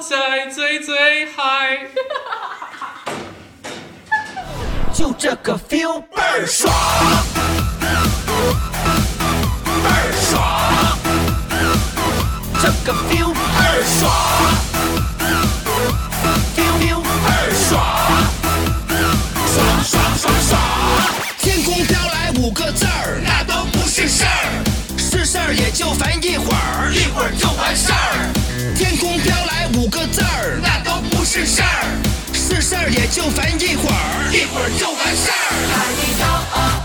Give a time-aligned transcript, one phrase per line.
[0.00, 1.86] 在最最嗨。
[4.92, 6.72] 就这个 feel 倍儿爽，
[9.82, 10.40] 倍儿爽，
[12.62, 14.65] 这个 feel 倍儿爽。
[31.36, 31.66] 是事儿，
[32.32, 36.75] 是事儿也就烦一会儿，一会儿就完事儿。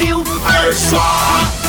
[0.00, 1.59] feel 二爽。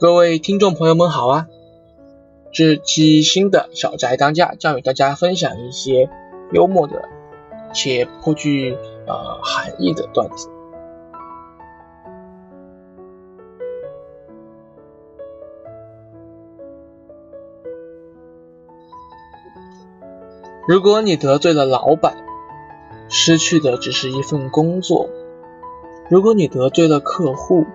[0.00, 1.48] 各位听众朋友们好啊！
[2.52, 6.08] 这期新的小宅当家将与大家分享一些
[6.52, 7.02] 幽默的
[7.74, 10.48] 且颇具呃含义的段子。
[20.68, 22.14] 如果你得罪了老板，
[23.08, 25.08] 失去的只是一份工作；
[26.08, 27.66] 如果你得罪了客户，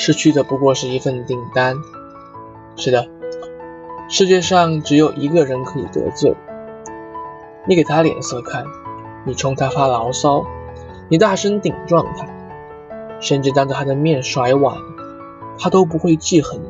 [0.00, 1.76] 失去的不过是一份订单。
[2.76, 3.08] 是的，
[4.08, 6.36] 世界上只有一个人可以得罪。
[7.66, 8.64] 你给他脸色看，
[9.26, 10.46] 你冲他发牢骚，
[11.08, 12.28] 你大声顶撞他，
[13.20, 14.76] 甚至当着他的面甩碗，
[15.58, 16.68] 他都不会记恨你。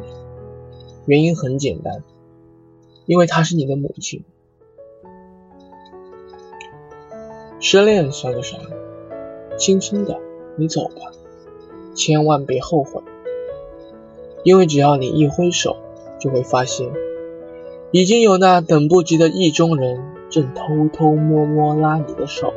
[1.04, 2.02] 原因很简单，
[3.04, 4.24] 因为他是你的母亲。
[7.60, 8.56] 失恋算个啥？
[9.58, 10.18] 轻轻的，
[10.56, 11.12] 你走吧，
[11.94, 13.02] 千万别后悔。
[14.48, 15.76] 因为只要你一挥手，
[16.18, 16.90] 就会发现，
[17.90, 22.54] 已经有那等不及的意中人正偷偷摸摸拉你的手。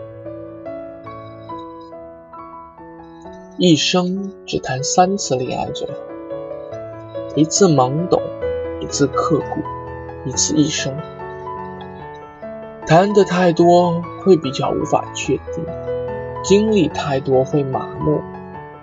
[3.57, 5.93] 一生只谈三次恋爱最好，
[7.35, 8.21] 一次懵懂，
[8.79, 9.59] 一次刻骨，
[10.25, 10.95] 一次一生。
[12.87, 15.65] 谈的太多会比较无法确定，
[16.41, 18.21] 经历太多会麻木，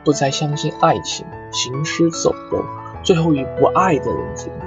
[0.05, 2.63] 不再相信爱情，行尸走肉。
[3.03, 4.61] 最后与不爱的人结婚，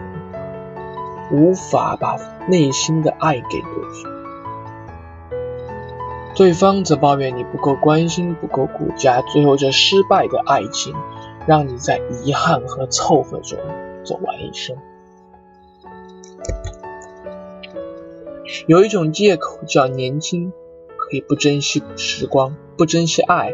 [1.32, 4.12] 无法把内心的爱给对方，
[6.36, 10.96] 对方则抱怨你不够关心、不够顾家，最后这失败的爱情，
[11.46, 13.60] 让你在遗憾和凑合中
[14.04, 14.76] 走完一生。
[18.68, 20.52] 有一种借口叫年轻，
[20.98, 23.54] 可以不珍惜时光，不珍惜爱，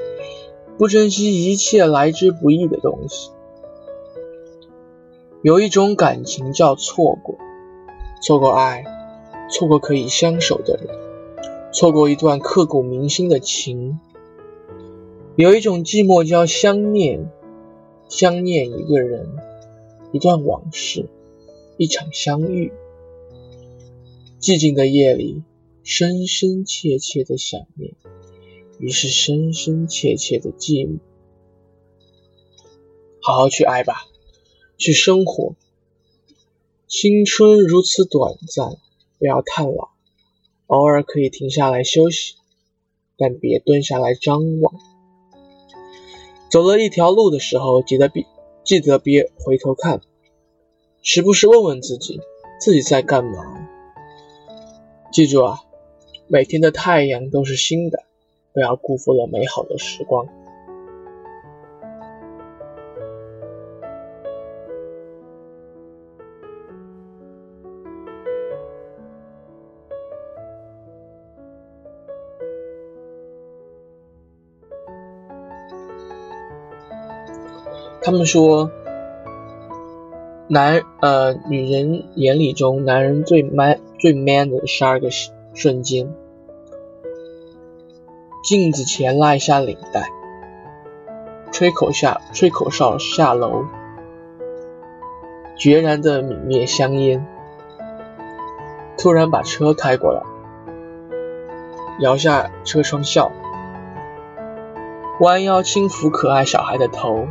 [0.78, 3.32] 不珍惜一切来之不易的东西。
[5.44, 7.38] 有一种感情叫错过，
[8.24, 8.84] 错过爱，
[9.52, 10.90] 错过可以相守的人，
[11.72, 14.00] 错过一段刻骨铭心的情。
[15.36, 17.32] 有一种寂寞叫相念，
[18.10, 19.30] 相念一个人，
[20.12, 21.08] 一段往事，
[21.78, 22.74] 一场相遇。
[24.42, 25.44] 寂静的夜里，
[25.84, 27.94] 深深切切的想念，
[28.80, 30.98] 于是深深切切的寂寞。
[33.22, 34.08] 好好去爱吧。
[34.78, 35.56] 去生活，
[36.88, 38.78] 青春如此短暂，
[39.18, 39.90] 不要太老。
[40.68, 42.36] 偶尔可以停下来休息，
[43.18, 44.74] 但别蹲下来张望。
[46.50, 48.26] 走了一条路的时候，记得别
[48.64, 50.02] 记得别回头看，
[51.02, 52.20] 时不时问问自己，
[52.60, 53.68] 自己在干嘛。
[55.12, 55.64] 记住啊，
[56.28, 58.04] 每天的太阳都是新的，
[58.54, 60.28] 不要辜负了美好的时光。
[78.02, 78.72] 他们说，
[80.48, 85.10] 男呃女人眼里中，男人最 man 最 man 的十二个
[85.54, 86.14] 瞬间，
[88.44, 90.10] 镜子前拉一下领带，
[91.52, 93.66] 吹口下吹口哨下楼，
[95.58, 97.28] 决然的泯灭香烟，
[98.98, 100.22] 突然把车开过来，
[102.00, 103.32] 摇下车窗笑，
[105.20, 107.28] 弯腰轻抚可爱小孩的头，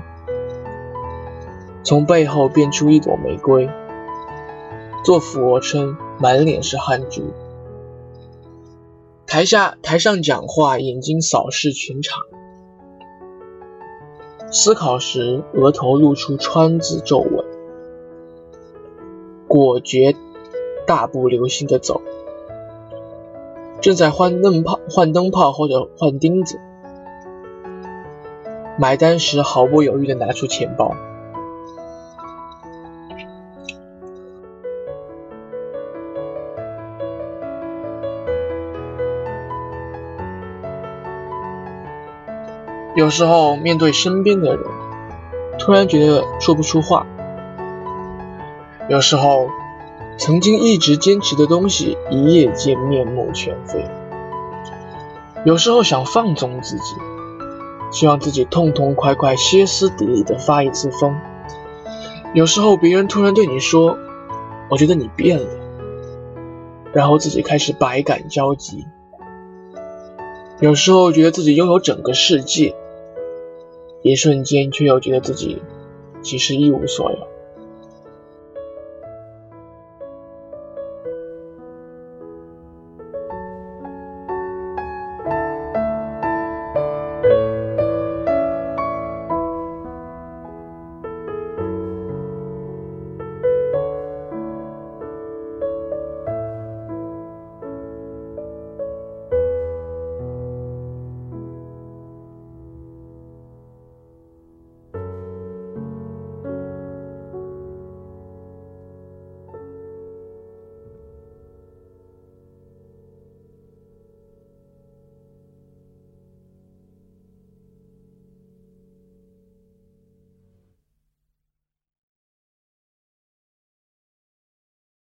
[1.87, 3.71] 从背后变出一朵玫瑰，
[5.05, 7.23] 做俯卧撑，满脸是汗珠。
[9.25, 12.23] 台下台上讲话，眼睛扫视全场；
[14.50, 17.44] 思考时，额头露出川字皱纹。
[19.47, 20.17] 果决，
[20.88, 22.03] 大步流星的走。
[23.81, 26.59] 正在换灯泡、换灯泡或者换钉子。
[28.77, 30.97] 买单时毫不犹豫的拿出钱包。
[42.96, 44.64] 有时候面对身边的人，
[45.58, 47.04] 突然觉得说不出话；
[48.88, 49.50] 有时候
[50.16, 53.81] 曾经一直坚持的东西，一夜间面目全非；
[55.44, 56.94] 有时候想放纵自己，
[57.90, 61.12] 希望自己痛痛快快、歇斯底里的发一次疯；
[62.32, 63.99] 有时候别人突然对你说
[64.70, 65.46] ：“我觉得你变了”，
[66.94, 68.87] 然后自己开始百感交集；
[70.60, 72.75] 有时候觉得自己拥有整个世界。
[74.06, 75.61] 一瞬间，却又觉得自己
[76.23, 77.19] 其实一无所有。